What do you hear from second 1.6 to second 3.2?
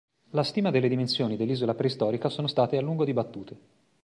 preistorica sono state a lungo